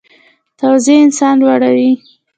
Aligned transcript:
تواضع 0.59 0.93
انسان 1.05 1.33
لوړوي 1.41 1.91